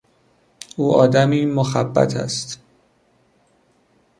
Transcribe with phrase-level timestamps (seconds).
[0.77, 2.59] او آدمی مخبط است.